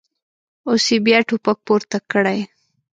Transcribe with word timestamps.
اوس 0.67 0.85
یې 0.91 0.97
بیا 1.05 1.19
ټوپک 1.27 1.57
پورته 1.65 1.97
کړی. 2.11 2.39